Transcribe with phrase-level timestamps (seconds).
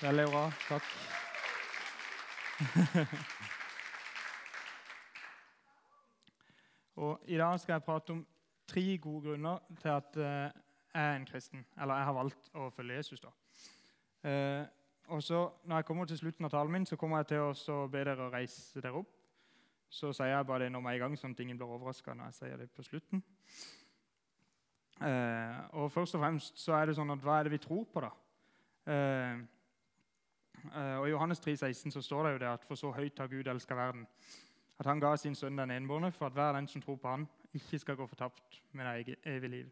[0.00, 0.44] Veldig bra.
[0.68, 0.82] Takk.
[6.96, 8.26] Og I dag skal jeg prate om
[8.68, 10.22] tre gode grunner til at eh,
[10.94, 11.66] jeg er en kristen.
[11.80, 13.20] Eller jeg har valgt å følge Jesus.
[13.20, 13.28] da.
[14.30, 14.64] Eh,
[15.08, 17.38] og så, Når jeg kommer til slutten av talen min, så kommer jeg til
[17.74, 19.12] å be dere å reise dere opp.
[19.90, 22.14] Så sier jeg bare det når vi er i gang, sånn at ingen blir overraska
[22.14, 23.22] når jeg sier det på slutten.
[25.00, 27.84] Eh, og først og fremst så er det sånn at hva er det vi tror
[27.84, 28.10] på, da?
[28.86, 29.59] Eh,
[30.74, 33.26] og I Johannes 3, 16 så står det jo det at for så høyt har
[33.26, 34.06] Gud elska verden,
[34.78, 37.28] at han ga sin sønn den enbårne, for at hver den som tror på han,
[37.54, 39.70] ikke skal gå fortapt, men ha evige evig liv.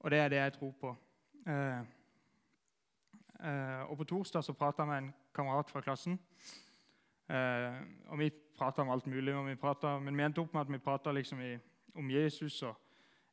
[0.00, 0.96] Og det er det jeg tror på.
[1.46, 1.78] Eh,
[3.46, 6.18] eh, og På torsdag så prata jeg med en kamerat fra klassen.
[7.30, 10.72] Eh, og Vi prata om alt mulig, vi pratet, men vi endte opp med at
[10.72, 11.38] vi prata liksom
[11.94, 12.74] om Jesus og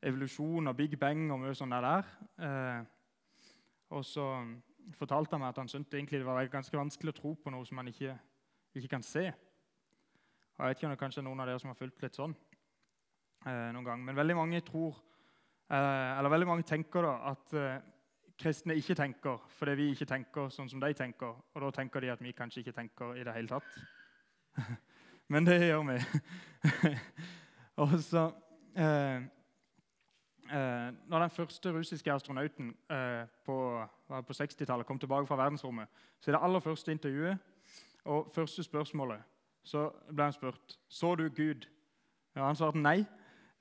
[0.01, 2.03] evolusjon og Big Bang og mye sånt der.
[2.39, 2.85] Eh,
[3.89, 4.45] og så
[4.97, 7.67] fortalte han meg at han syntes egentlig det var ganske vanskelig å tro på noe
[7.67, 8.15] som man ikke,
[8.75, 9.27] ikke kan se.
[9.29, 12.17] Og jeg vet ikke om det kanskje er noen av dere som har fulgt litt
[12.17, 12.33] sånn
[13.45, 14.03] eh, noen gang.
[14.03, 14.99] Men veldig mange tror,
[15.71, 17.79] eh, eller veldig mange tenker da at eh,
[18.39, 21.31] kristne ikke tenker fordi vi ikke tenker sånn som de tenker.
[21.55, 23.79] Og da tenker de at vi kanskje ikke tenker i det hele tatt.
[25.31, 25.99] Men det gjør vi.
[27.83, 28.25] og så
[28.75, 29.27] eh,
[30.51, 35.87] eh, Når den første russiske astronauten eh, på, på 60-tallet kom tilbake fra verdensrommet,
[36.19, 37.37] så i det aller første intervjuet
[38.05, 39.21] og første spørsmålet
[39.63, 41.67] så ble han spurt så du Gud.
[42.35, 43.03] Og han svarte nei.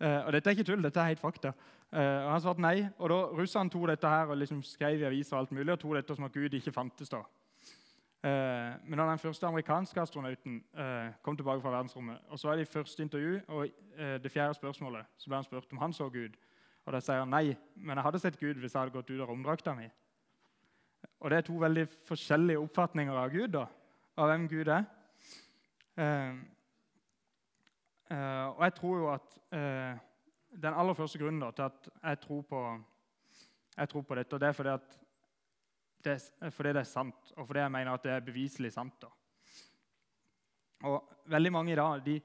[0.00, 1.52] Eh, og dette er ikke tull, dette er helt fakta.
[1.92, 5.08] Eh, og han svarte nei, og da Russerne tok dette her og liksom skrev i
[5.08, 7.08] aviser og alt mulig, og tok dette som at Gud ikke fantes.
[7.08, 7.22] da.
[8.28, 12.56] Eh, men når den første amerikanske astronauten eh, kom tilbake fra verdensrommet, og så var
[12.56, 13.68] det i første intervju og
[14.22, 16.36] det fjerde spørsmålet, så ble han spurt om han så Gud.
[16.88, 19.20] Og da sier han nei, men jeg hadde sett Gud hvis jeg hadde gått ut
[19.20, 19.84] av romdrakta mi.
[21.20, 23.66] Og det er to veldig forskjellige oppfatninger av Gud, da,
[24.16, 24.86] av hvem Gud er.
[26.00, 26.38] Eh,
[28.08, 30.00] eh, og jeg tror jo at eh,
[30.64, 32.62] den aller første grunnen da, til at jeg tror på,
[33.76, 34.78] jeg tror på dette, og det er fordi,
[36.08, 36.16] det
[36.56, 38.96] fordi det er sant, og fordi jeg mener at det er beviselig sant.
[39.04, 39.12] da.
[40.88, 42.16] Og Veldig mange i dag de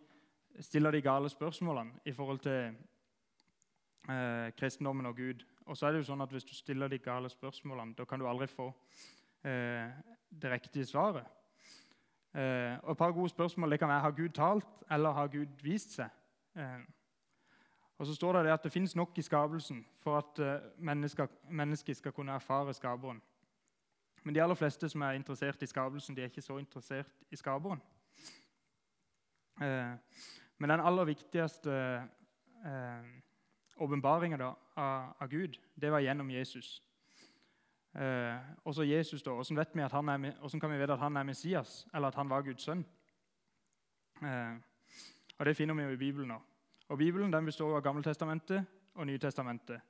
[0.64, 2.78] stiller de gale spørsmålene i forhold til
[4.10, 5.46] eh, kristendommen og Gud.
[5.66, 8.20] Og så er det jo sånn at Hvis du stiller de gale spørsmålene, da kan
[8.20, 8.74] du aldri få
[9.44, 9.90] eh,
[10.30, 11.26] det riktige svaret.
[12.34, 15.48] Eh, og Et par gode spørsmål det kan være har Gud talt, eller har Gud
[15.64, 16.10] vist seg.
[16.56, 16.80] Eh,
[17.98, 21.94] og så står det, at det fins nok i skapelsen for at eh, mennesker, mennesker
[21.94, 23.22] skal kunne erfare skaperen.
[24.24, 27.36] Men de aller fleste som er interessert i skapelsen, de er ikke så interessert i
[27.36, 27.82] skaperen.
[29.62, 29.96] Eh,
[30.58, 31.72] men den aller viktigste
[32.66, 33.06] eh,
[33.78, 34.58] åpenbaringa av,
[35.20, 36.84] av Gud, det var gjennom Jesus.
[37.96, 42.30] Eh, også Jesus da, hvordan kan vi vite at han er Messias, eller at han
[42.30, 42.86] var Guds sønn?
[44.22, 44.56] Eh,
[45.38, 46.28] og Det finner vi jo i Bibelen.
[46.28, 46.42] nå.
[46.88, 49.82] Og Bibelen den består av Gammeltestamentet og Nytestamentet.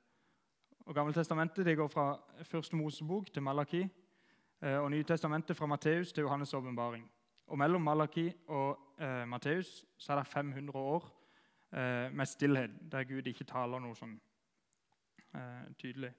[0.86, 3.88] Og Gammeltestamentet det går fra Første Mosebok til Malaki,
[4.62, 7.10] eh, og Nytestamentet fra Matteus til Johannes' åpenbaring.
[7.46, 11.23] Og Mellom Malaki og eh, Matteus så er det 500 år
[11.74, 14.14] eh, med stillhet, der Gud ikke taler noe sånn
[15.34, 16.12] eh, tydelig.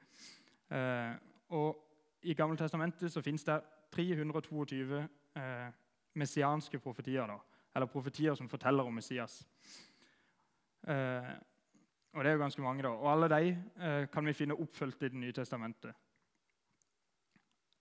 [0.71, 1.15] Eh,
[1.55, 1.81] og
[2.23, 3.59] I Gammeltestamentet så fins det
[3.95, 5.01] 322
[5.35, 5.67] eh,
[6.15, 7.27] messianske profetier.
[7.27, 7.39] da,
[7.75, 9.47] Eller profetier som forteller om Messias.
[10.87, 11.33] Eh,
[12.15, 12.89] og det er jo ganske mange, da.
[12.89, 13.47] Og alle de
[13.81, 15.93] eh, kan vi finne oppfylt i Det nye testamentet.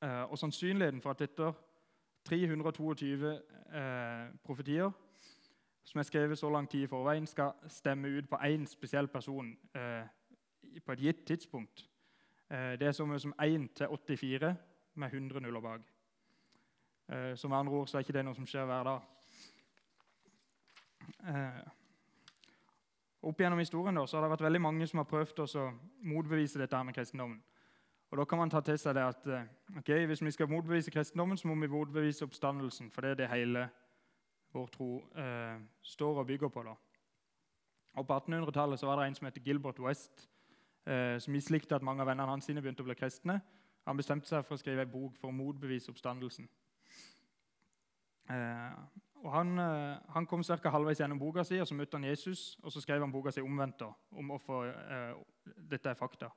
[0.03, 1.53] Eh, og sannsynligheten for at etter
[2.25, 3.31] 322
[3.75, 4.91] eh, profetier
[5.85, 9.57] som er skrevet så lang tid i forveien, skal stemme ut på én spesiell person
[9.75, 10.07] eh,
[10.87, 11.89] på et gitt tidspunkt,
[12.51, 14.57] eh, det er så mye som 1 til 84
[14.95, 15.81] med 100 nuller bak.
[17.09, 19.01] Eh, som med andre ord så er ikke det noe som skjer hver dag.
[21.29, 21.65] Eh,
[23.23, 25.67] opp gjennom historien da, så har det vært veldig mange som har prøvd å
[26.05, 27.43] motbevise dette med kristendommen.
[28.11, 29.47] Og Da kan man ta til seg det at eh,
[29.79, 32.91] ok, hvis vi skal motbevise kristendommen, så må vi motbevise oppstandelsen.
[32.91, 33.69] For det er det hele
[34.55, 36.63] vår tro eh, står og bygger på.
[36.63, 36.75] da.
[37.95, 40.29] Og På 1800-tallet var det en som het Gilbert West,
[40.87, 43.41] eh, som mislikte at mange av vennene hans sine begynte å bli kristne.
[43.87, 46.49] Han bestemte seg for å skrive en bok for å motbevise oppstandelsen.
[48.31, 48.79] Eh,
[49.25, 50.71] og Han, eh, han kom ca.
[50.71, 52.59] halvveis gjennom boka si, og så møtte han Jesus.
[52.63, 55.15] og Så skrev han boka si omvendt om hvorfor eh,
[55.71, 56.31] dette er fakta.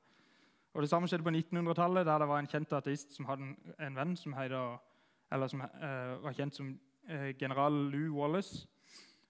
[0.73, 3.73] Og Det samme skjedde på 1900-tallet, der det var en kjent ateist som hadde en,
[3.79, 4.77] en venn som, heide,
[5.47, 6.79] som eh, var kjent som
[7.39, 8.67] general Lou Wallace.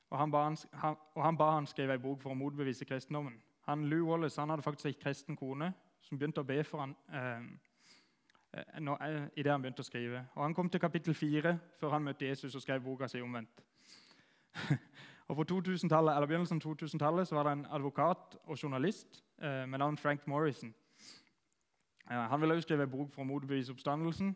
[0.10, 3.36] Og han, ba han, han, han ba han skrive en bok for å motbevise kristendommen.
[3.68, 6.96] Han, Lou Wallace han hadde faktisk ei kristen kone som begynte å be for han
[7.12, 7.44] eh,
[8.58, 10.24] når, nå, eh, i det han begynte å skrive.
[10.36, 13.62] Og Han kom til kapittel 4 før han møtte Jesus og skrev boka si omvendt.
[15.28, 19.80] og På 2000-tallet, eller begynnelsen av 2000-tallet var det en advokat og journalist eh, med
[19.80, 20.74] navn Frank Morrison.
[22.10, 24.36] Eh, han ville også skrive en bok for å motbevise oppstandelsen.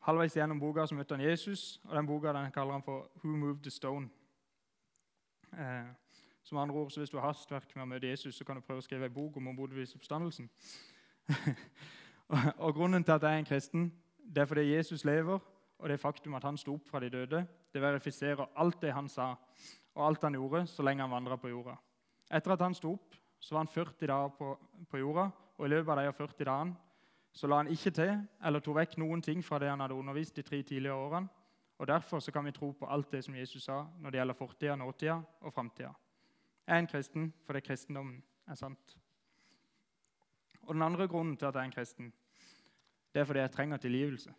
[0.00, 3.36] Halvveis gjennom boka så møtte han Jesus, og den boka den kaller han for 'Who
[3.36, 4.08] Moved the Stone'.
[5.52, 5.86] Eh,
[6.42, 8.60] som andre ord, så Hvis du har hastverk med å møte Jesus, så kan du
[8.60, 10.50] prøve å skrive en bok om å motbevise oppstandelsen.
[12.64, 13.92] og Grunnen til at jeg er en kristen,
[14.34, 15.38] det er fordi Jesus lever,
[15.78, 19.08] og det faktum at han sto opp fra de døde, det verifiserer alt det han
[19.08, 19.36] sa
[19.94, 21.74] og alt han gjorde så lenge han vandra på jorda.
[22.30, 24.52] Etter at han sto opp, så var han 40 dager på,
[24.90, 26.89] på jorda, og i løpet av de 40 dagene
[27.32, 30.36] så la han ikke til eller tok vekk noen ting fra det han hadde undervist
[30.36, 31.28] de tre tidligere årene.
[31.80, 34.34] Og Derfor så kan vi tro på alt det som Jesus sa når det gjelder
[34.34, 35.92] fortida, nåtida og framtida.
[36.66, 38.96] Jeg er en kristen fordi kristendommen er sant.
[40.62, 42.12] Og Den andre grunnen til at jeg er en kristen,
[43.14, 44.34] det er fordi jeg trenger tilgivelse.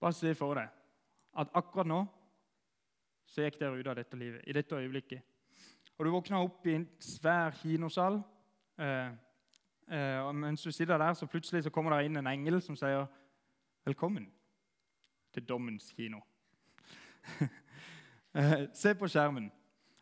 [0.00, 0.68] Bare se for deg
[1.38, 2.04] at akkurat nå
[3.26, 5.22] så gikk dere ut av dette livet, i dette øyeblikket.
[5.98, 8.20] Og du våkna opp i en svær kinosal.
[8.78, 9.12] Eh,
[9.90, 13.06] og mens du sitter der, så plutselig så kommer det inn en engel som sier
[13.84, 14.28] 'Velkommen
[15.34, 16.22] til dommens kino'.
[18.34, 19.52] eh, se på skjermen.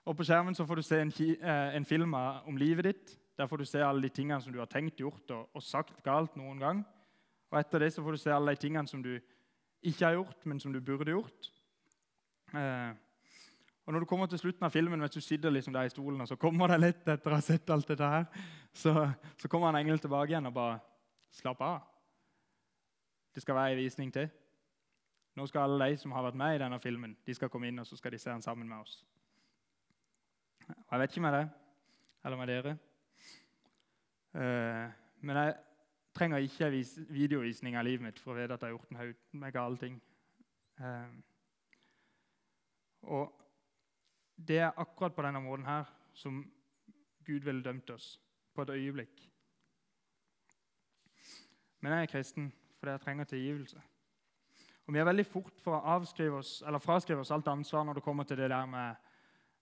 [0.05, 3.19] Og På skjermen så får du se en, eh, en, film om livet ditt.
[3.39, 6.03] Der får du se alle de tingene som du har tenkt, gjort og, og sagt
[6.03, 6.87] galt noen gang.
[7.51, 9.19] Og Etter det så får du se alle de tingene som du
[9.83, 11.53] ikke har gjort, men som du burde gjort.
[12.55, 12.93] Eh,
[13.91, 16.21] og Når du kommer til slutten av filmen, mens du sitter liksom der i stolen,
[16.21, 18.27] og så kommer det litt etter å ha sett alt dette her,
[18.73, 18.93] så,
[19.35, 20.77] så kommer en engel tilbake igjen og bare
[21.35, 21.81] Slapp av.
[23.35, 24.29] Det skal være en visning til.
[25.35, 27.83] Nå skal alle de som har vært med i denne filmen, de skal komme inn
[27.83, 28.95] og så skal de se den sammen med oss.
[30.69, 31.51] Og Jeg vet ikke med deg
[32.25, 32.77] eller med dere.
[34.35, 34.87] Uh,
[35.21, 35.55] men jeg
[36.15, 36.71] trenger ikke
[37.11, 39.83] videovisning av livet mitt for å vite at jeg har gjort en haug med gale
[39.83, 40.01] ting.
[40.79, 41.11] Uh,
[43.03, 43.41] og
[44.49, 46.43] det er akkurat på denne måten her som
[47.27, 48.15] Gud ville dømt oss
[48.55, 49.23] på et øyeblikk.
[51.81, 53.81] Men jeg er kristen fordi jeg trenger tilgivelse.
[54.87, 58.01] Og Vi er veldig fort for å avskrive oss, eller fraskrive oss alt ansvar når
[58.01, 58.97] det kommer til det der med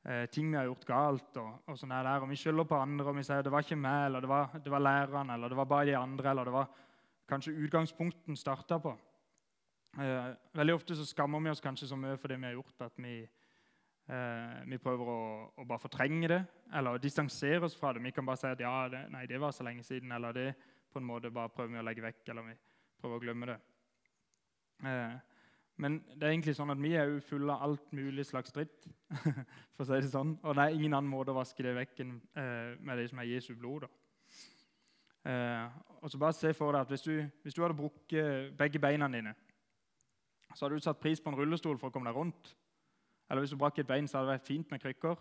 [0.07, 1.37] eh, ting vi har gjort galt.
[1.37, 3.77] og, og sånn der, og Vi skylder på andre og vi sier det var ikke
[3.77, 6.55] meg, eller det var, det var læreren, eller det var bare de andre, eller det
[6.55, 6.71] var
[7.29, 8.95] kanskje utgangspunkten starta på.
[9.99, 12.81] Eh, veldig ofte så skammer vi oss kanskje så mye for det vi har gjort,
[12.87, 13.21] at vi,
[14.08, 15.20] eh, vi prøver å,
[15.55, 16.40] å, bare fortrenge det
[16.78, 18.05] eller distansere oss fra det.
[18.05, 20.50] Vi kan bare si at ja, det, nei, det var så lenge siden, eller det
[20.93, 22.56] på en måte bare prøver vi å legge vekk, eller vi
[23.00, 23.58] prøver å glemme det.
[24.88, 25.16] Eh,
[25.78, 28.88] men det er egentlig sånn at vi er jo fulle av alt mulig slags dritt.
[29.78, 30.34] for å si det sånn.
[30.43, 33.20] Og det er ingen annen måte å vaske det vekk enn eh, med det som
[33.22, 33.87] er Jesu blod.
[35.28, 37.14] Eh, og så bare se for deg at Hvis du,
[37.44, 39.34] hvis du hadde brukket begge beina dine,
[40.55, 42.55] så hadde du satt pris på en rullestol for å komme deg rundt.
[43.31, 45.17] Eller hvis du brakk et bein, så hadde det vært fint med krykker.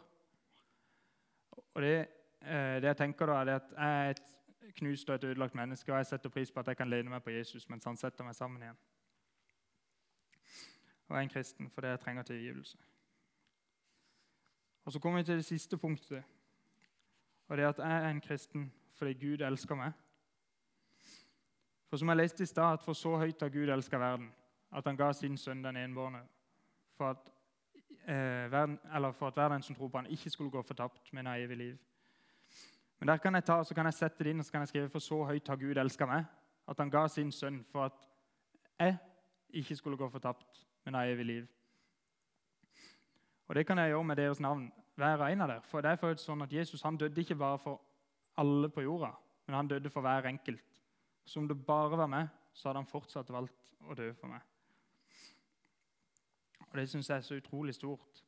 [1.73, 1.95] Og det,
[2.41, 5.91] eh, det jeg tenker da, er at jeg er et knust og et ødelagt menneske,
[5.91, 8.23] og jeg setter pris på at jeg kan lene meg på Jesus mens han setter
[8.23, 8.77] meg sammen igjen
[11.07, 12.77] og jeg er en kristen fordi jeg trenger tilgivelse.
[14.85, 16.23] Og Så kommer vi til det siste punktet.
[17.47, 19.91] Og det er at jeg er en kristen fordi Gud elsker meg.
[21.89, 24.31] For som jeg leste i stad, at for så høyt har Gud elska verden,
[24.71, 26.21] at han ga sin sønn den enbårne,
[26.97, 27.31] for at,
[28.07, 28.79] eh, verden,
[29.13, 31.77] for at hver den som tror på han ikke skulle gå fortapt, med naive liv.
[32.99, 34.67] Men der kan jeg ta, så kan jeg sette det inn og så kan jeg
[34.67, 36.25] skrive for så høyt har Gud elska meg,
[36.67, 38.07] at han ga sin sønn for at
[38.79, 38.97] jeg
[39.49, 41.47] ikke skulle gå fortapt, men har evig liv.
[43.47, 45.61] Og Det kan jeg gjøre med deres navn, hver en av dere.
[45.61, 47.81] For det er for sånn at Jesus han døde ikke bare for
[48.37, 49.11] alle på jorda,
[49.47, 50.81] men han døde for hver enkelt.
[51.25, 54.41] Så om det bare var meg, så hadde han fortsatt valgt å dø for meg.
[56.67, 58.23] Og Det syns jeg er så utrolig stort.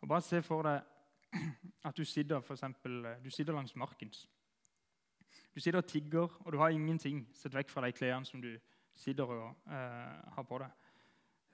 [0.00, 0.82] Og Bare se for deg
[1.84, 4.28] at du sitter, for eksempel, du sitter langs markens.
[5.54, 8.54] Du sitter og tigger, og du har ingenting sett vekk fra de klærne som du
[8.94, 10.70] sitter og eh, har på deg.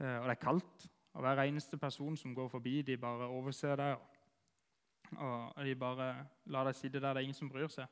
[0.00, 0.88] Eh, og det er kaldt.
[1.14, 3.96] Og hver eneste person som går forbi, de bare overser deg.
[5.18, 6.08] Og de bare
[6.46, 7.14] lar deg sitte der.
[7.14, 7.86] Det er ingen som bryr seg.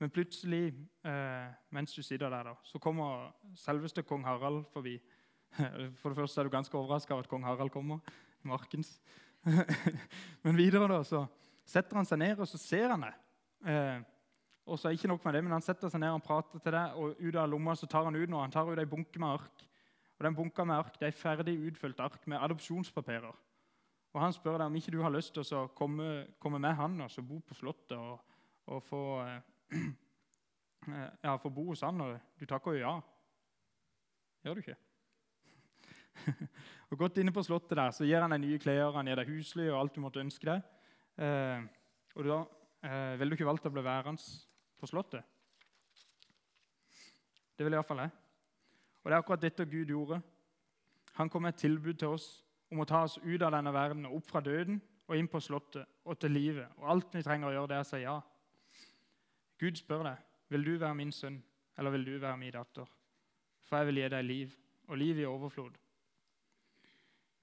[0.00, 0.72] Men plutselig,
[1.04, 4.96] eh, mens du sitter der, da, så kommer selveste kong Harald forbi.
[6.00, 8.00] For det første er du ganske overraska over at kong Harald kommer.
[8.42, 8.96] Markens.
[10.44, 11.26] men videre da, så
[11.68, 13.12] setter han seg ned, og så ser han det.
[13.68, 14.00] Eh,
[14.66, 16.74] og så er ikke nok med det, men Han setter seg ned og prater til
[16.74, 18.44] deg, og ut av lomma så tar han ut noe.
[18.44, 19.64] Han tar ut ei bunke med ark.
[20.18, 23.40] Og den bunka med ark det er ferdig utfylt ark med adopsjonspapirer.
[24.12, 27.00] Og Han spør deg om ikke du har lyst til å komme, komme med han
[27.00, 28.20] og bo på Slottet og,
[28.68, 29.40] og få, eh,
[30.92, 32.94] eh, ja, få bo hos han, og du takker jo ja.
[34.44, 34.76] Gjør du ikke?
[36.90, 39.30] og Godt inne på slottet der, så gir han deg nye klær, han gir deg
[39.32, 40.64] husly og alt du måtte ønske deg.
[41.22, 41.64] Eh,
[42.16, 42.38] og da
[42.88, 44.22] eh, ville du ikke valgt å bli værende
[44.80, 45.24] på slottet?
[47.56, 48.12] Det vil iallfall jeg.
[49.02, 50.20] Og det er akkurat dette Gud gjorde.
[51.18, 52.28] Han kom med et tilbud til oss
[52.72, 55.40] om å ta oss ut av denne verden og opp fra døden og inn på
[55.44, 56.70] slottet og til livet.
[56.80, 58.16] Og alt vi trenger å gjøre, det er å si ja.
[59.60, 61.38] Gud spør deg vil du være min sønn
[61.78, 62.88] eller vil du være min datter.
[63.68, 64.56] For jeg vil gi deg liv,
[64.88, 65.76] og liv i overflod.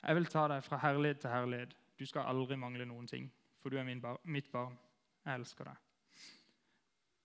[0.04, 1.76] Jeg vil ta deg fra herlighet til herlighet.
[2.00, 4.78] Du skal aldri mangle noen ting, for du er bar mitt barn.
[5.26, 5.76] Jeg elsker deg.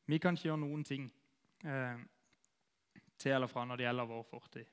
[0.06, 1.06] Vi kan ikke gjøre noen ting
[1.64, 2.00] eh,
[3.18, 4.66] til eller fra når det gjelder vår fortid.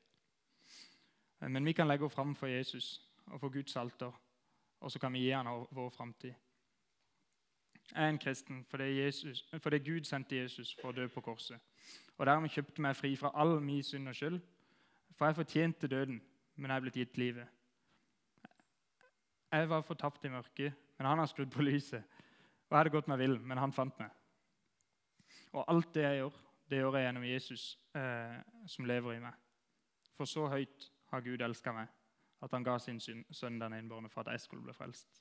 [1.42, 4.12] Eh, men vi kan legge oss fram for Jesus og for Guds alter,
[4.80, 6.34] og så kan vi gi ham vår framtid.
[7.92, 11.60] Jeg er en kristen fordi, Jesus, fordi, Gud sendte Jesus for å dø på korset.
[12.18, 14.40] Og dermed kjøpte meg fri fra all min synd og skyld.
[15.18, 16.22] For jeg fortjente døden,
[16.56, 17.48] men jeg er blitt gitt livet.
[19.52, 22.04] Jeg var fortapt i mørket, men han har skrudd på lyset.
[22.70, 24.12] Og jeg hadde gått meg vill, men han fant meg.
[25.52, 26.38] Og alt det jeg gjør,
[26.70, 27.64] det gjør jeg gjennom Jesus
[27.96, 29.34] eh, som lever i meg.
[30.16, 31.90] For så høyt har Gud elska meg,
[32.42, 35.20] at han ga sin sønn den innbårne for at jeg skulle bli frelst.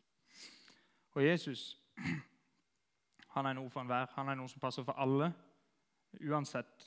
[1.19, 1.81] Og Jesus
[3.35, 4.07] han er noe for enhver.
[4.15, 5.33] Han er noe som passer for alle,
[6.23, 6.87] uansett.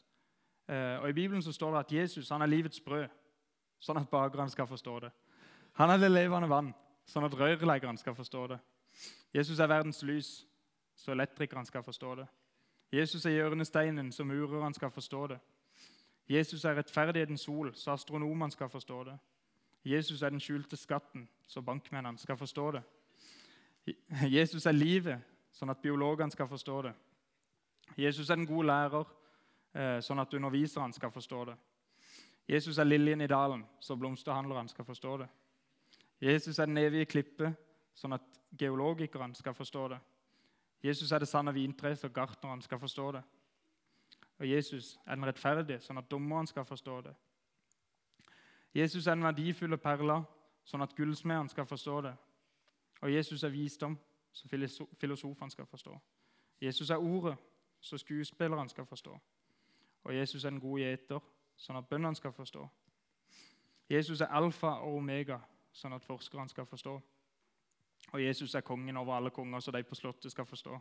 [0.68, 3.12] Eh, og I Bibelen så står det at Jesus han er livets brød,
[3.84, 5.12] sånn at bakerne skal forstå det.
[5.82, 6.72] Han er det levende vann,
[7.06, 8.60] sånn at rørleggeren skal forstå det.
[9.34, 10.48] Jesus er verdens lys,
[10.96, 12.28] så elektrikeren skal forstå det.
[12.94, 15.40] Jesus er hjørnesteinen, så mureren skal forstå det.
[16.30, 19.18] Jesus er rettferdighetens sol, så astronomene skal forstå det.
[19.86, 22.84] Jesus er den skjulte skatten, så bankmennene skal forstå det.
[24.32, 25.20] Jesus er livet,
[25.52, 26.94] sånn at biologene skal forstå det.
[27.98, 29.10] Jesus er den gode lærer,
[29.74, 31.58] eh, sånn at underviserne skal forstå det.
[32.48, 35.28] Jesus er liljen i dalen, så blomsterhandlerne skal forstå det.
[36.24, 37.50] Jesus er den evige klippe,
[37.96, 38.24] sånn at
[38.60, 40.00] geologikerne skal forstå det.
[40.84, 43.24] Jesus er det sanne vintre, så gartnerne skal forstå det.
[44.40, 47.14] Og Jesus er den rettferdige, sånn at dommeren skal forstå det.
[48.74, 50.22] Jesus er den verdifulle perla,
[50.66, 52.14] sånn at gullsmedene skal forstå det.
[53.04, 53.98] Og Jesus er visdom,
[54.32, 54.48] så
[55.00, 56.00] filosofene skal forstå.
[56.62, 57.36] Jesus er ordet,
[57.80, 59.18] så skuespillerne skal forstå.
[60.04, 61.20] Og Jesus er den gode gjeter,
[61.58, 62.64] sånn at bøndene skal forstå.
[63.90, 65.38] Jesus er alfa og omega,
[65.74, 66.94] sånn at forskerne skal forstå.
[68.14, 70.78] Og Jesus er kongen over alle konger, så de på slottet skal forstå.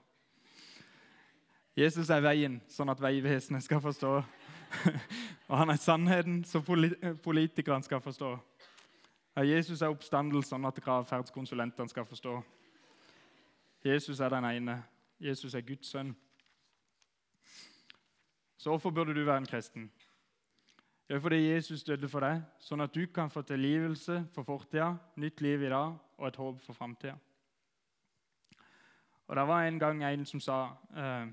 [1.76, 4.10] Jesus er veien, sånn at veivesenet skal forstå.
[5.48, 6.60] og han er sannheten, så
[7.24, 8.32] politikerne skal forstå.
[9.32, 12.34] Og Jesus er oppstandelse, sånn at gravferdskonsulentene skal forstå.
[13.84, 14.76] Jesus er den ene.
[15.22, 16.12] Jesus er Guds sønn.
[18.58, 19.88] Så hvorfor burde du være en kristen?
[21.12, 24.94] Det er fordi Jesus døde for deg, sånn at du kan få tilgivelse for fortida,
[25.20, 27.18] nytt liv i dag og et håp for framtida.
[29.28, 31.26] Og Det var en gang en som sa uh,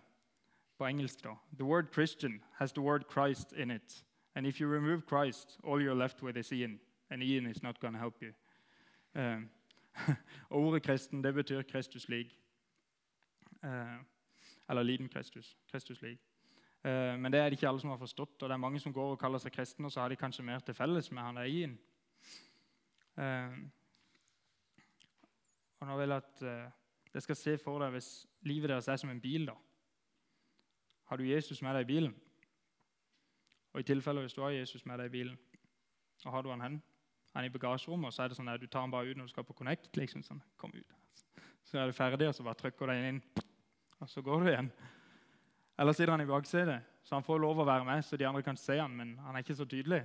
[0.77, 4.03] på engelsk da, The word Christian has the word Christ in it.
[4.35, 6.79] And if you remove Christ, all you're left with is Ian.
[7.09, 8.33] And Ian is not going to help you.
[9.15, 10.15] Uh,
[10.49, 12.39] ordet kristen det betyr Kristus lik.
[13.63, 14.03] Uh,
[14.69, 15.57] eller liten Kristus.
[15.71, 16.28] Kristus lik.
[16.85, 18.37] Uh, men det er det ikke alle som har forstått.
[18.41, 20.45] og det er Mange som går og kaller seg kristne, og så har de kanskje
[20.45, 21.77] mer til felles med han eien.
[23.17, 23.57] Uh,
[25.79, 26.41] og nå vil jeg at
[27.09, 28.09] dere skal se for deg hvis
[28.43, 29.45] livet deres er som en bil.
[29.47, 29.55] da.
[31.09, 32.15] Har du Jesus med deg i bilen?
[33.73, 35.37] Og i tilfelle hvis du har Jesus med deg i bilen,
[36.25, 36.81] og har du han hen?
[37.33, 39.29] Han i bagasjerommet, og så er det sånn at du tar han bare ut når
[39.29, 39.91] du skal på Connect.
[39.97, 40.95] liksom sånn, kom ut.
[41.63, 43.21] Så er du ferdig, og så bare trykker du deg inn,
[43.99, 44.71] og så går du igjen.
[45.79, 48.43] Eller sitter han i baksetet, så han får lov å være med, så de andre
[48.43, 50.01] kan se han, men han er ikke så tydelig.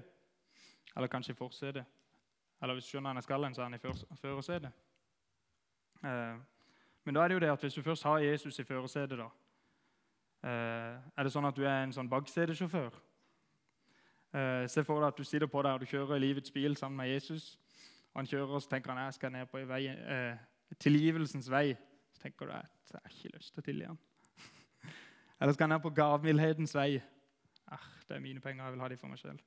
[0.97, 1.85] Eller kanskje i forsetet.
[2.63, 4.71] Eller hvis du skjønner han er skallen, så er han i førersetet.
[6.05, 6.37] Eh,
[7.05, 9.27] men da er det jo det at hvis du først har Jesus i førersetet, da,
[10.47, 12.95] eh, er det sånn at du er en sånn baksetesjåfør?
[14.35, 17.03] Eh, se for deg at du sitter på der og du kjører livets bil sammen
[17.03, 17.59] med Jesus.
[18.15, 19.85] og Han kjører og så tenker han, jeg skal ned på vei,
[20.79, 21.77] tilgivelsens vei.
[22.13, 23.99] Så tenker du at jeg har ikke lyst til å tilgi ham.
[25.41, 27.03] Eller skal han ned på gavmildhetens vei?
[27.67, 29.39] Ah, det er mine penger, jeg vil ha de for meg selv.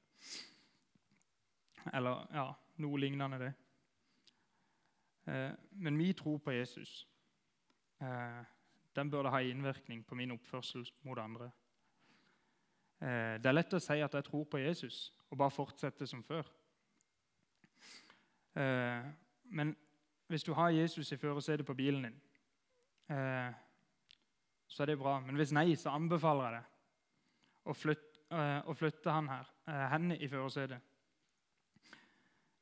[1.94, 2.48] Eller ja,
[2.84, 3.54] noe lignende det.
[5.28, 7.08] Eh, men min tro på Jesus.
[8.02, 8.44] Eh,
[8.96, 11.52] den burde ha innvirkning på min oppførsel mot andre.
[13.02, 16.24] Eh, det er lett å si at jeg tror på Jesus, og bare fortsette som
[16.24, 16.48] før.
[18.58, 19.06] Eh,
[19.44, 19.76] men
[20.28, 22.22] hvis du har Jesus i førersetet på bilen din,
[24.78, 25.16] så er det bra.
[25.26, 26.66] Men hvis nei, så anbefaler jeg det
[27.68, 30.84] å flytte, å flytte han her, eh, henne i førersetet.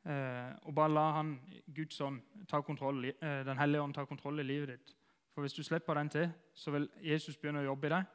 [0.06, 1.34] Eh, og bare la han,
[1.76, 4.96] Guds ånd, ta kontroll, eh, Den hellige ånd ta kontroll i livet ditt.
[5.34, 8.06] For Hvis du slipper den til, så vil Jesus begynne å jobbe i deg.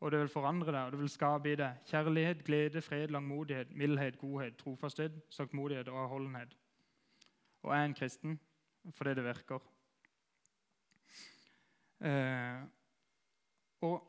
[0.00, 3.74] Og det vil forandre deg, og det vil skape i deg kjærlighet, glede, fred, langmodighet,
[3.74, 6.54] mildhet, godhet, trofasthet, saktmodighet og avholdenhet.
[7.62, 8.40] Og jeg er en kristen
[8.94, 9.58] fordi det virker.
[12.00, 12.62] Eh,
[13.80, 14.04] og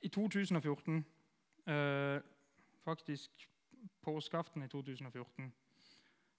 [0.00, 1.06] i 2014,
[1.66, 2.20] eh,
[2.84, 3.30] faktisk
[4.02, 5.52] påskeaften i 2014,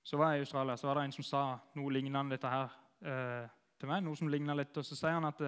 [0.04, 0.76] så var jeg i Australia.
[0.76, 2.70] Så var det en som sa noe lignende dette her
[3.02, 4.04] eh, til meg.
[4.04, 5.42] noe som litt, Og så sier han at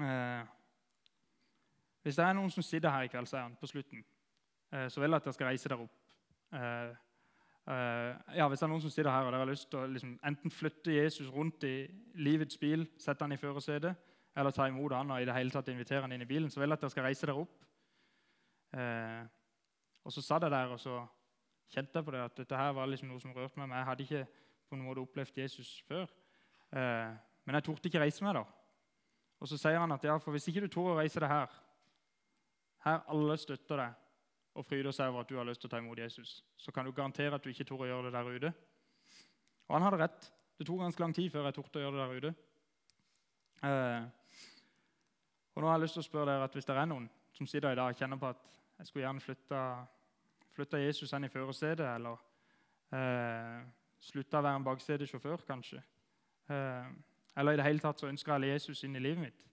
[0.00, 0.46] eh,
[2.02, 4.04] hvis det er noen som sitter her i kveld, sier han på slutten,
[4.72, 5.96] eh, så vil jeg at dere skal reise dere opp.
[6.52, 6.92] Eh,
[7.74, 9.86] eh, ja, Hvis det er noen som sitter her og dere har lyst til å
[9.86, 13.96] liksom, enten flytte Jesus rundt i livets bil, sette han i førersetet,
[14.36, 16.60] eller ta imot han og i det hele tatt invitere han inn i bilen, så
[16.60, 17.66] vil jeg at dere skal reise dere opp.
[18.76, 19.22] Eh,
[20.04, 20.98] og så satt jeg der og så
[21.72, 23.70] kjente jeg på det at dette her var liksom noe som rørte meg.
[23.70, 24.26] Men jeg hadde ikke
[24.68, 26.10] på noen måte opplevd Jesus før.
[26.76, 27.14] Eh,
[27.46, 28.44] men jeg torde ikke reise meg da.
[29.40, 31.56] Og så sier han at ja, for hvis ikke du tør å reise deg her,
[32.86, 34.02] her alle støtter deg
[34.56, 36.86] og fryder seg over at du har lyst til å ta imot Jesus, så kan
[36.86, 38.52] du garantere at du ikke tør å gjøre det der ute.
[39.66, 40.28] Og han hadde rett.
[40.56, 42.32] Det tok ganske lang tid før jeg torde å gjøre det der ute.
[43.66, 44.06] Eh,
[45.56, 47.46] og nå har jeg lyst til å spørre dere at Hvis det er noen som
[47.48, 48.42] sitter i dag og kjenner på at
[48.78, 49.60] jeg skulle gjerne flytte,
[50.52, 52.20] flytte Jesus inn i førersetet, eller
[52.92, 53.62] eh,
[54.04, 55.80] slutte å være en baksetesjåfør, kanskje,
[56.52, 56.90] eh,
[57.36, 59.46] eller i det hele tatt så ønsker jeg Jesus inn i livet mitt,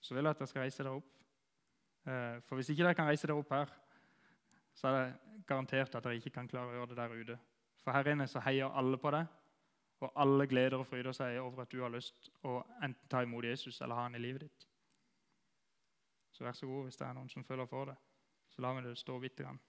[0.00, 1.26] så vil jeg at dere skal reise dere opp.
[2.06, 3.74] Eh, for hvis ikke dere kan reise dere opp her,
[4.74, 7.38] så er det garantert at dere ikke kan klare å gjøre det der ute.
[7.82, 9.26] For her inne så heier alle på deg,
[10.00, 13.50] og alle gleder og fryder seg over at du har lyst å enten ta imot
[13.50, 14.69] Jesus eller ha han i livet ditt.
[16.40, 17.94] Så vær så god hvis det er noen som føler for det.
[18.48, 19.60] Så lar vi det stå bitte grann.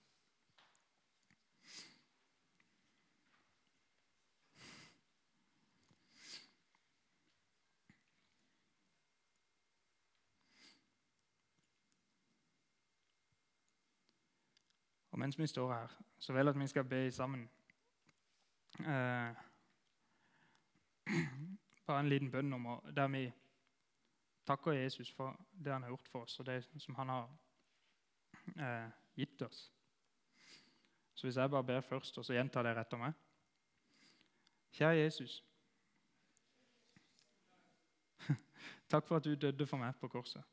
[15.11, 15.87] Og mens vi står her,
[16.19, 17.49] så vil jeg at vi skal be sammen.
[18.79, 19.35] Eh,
[21.87, 23.31] bare en liten bønn om der vi
[24.51, 27.29] takker Jesus for det han har gjort for oss, og det som han har
[28.57, 29.71] eh, gitt oss.
[31.15, 33.13] Så hvis jeg bare ber først, og så gjentar dere etter meg
[34.71, 35.43] Kjære Jesus.
[38.91, 40.43] Takk for at du døde for meg på korset.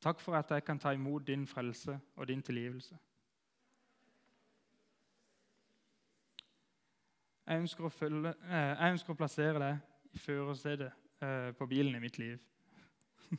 [0.00, 2.98] Takk for at jeg kan ta imot din frelse og din tilgivelse.
[7.46, 10.92] Jeg ønsker å, følge, eh, jeg ønsker å plassere deg i førersetet
[11.22, 12.38] eh, på bilen i mitt liv.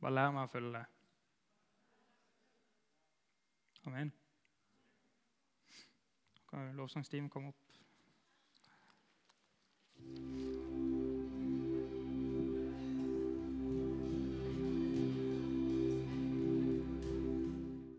[0.00, 0.86] Bare lær meg å følge det.
[3.88, 4.12] Amen.
[6.50, 7.60] Kan lovsangsteamet komme opp?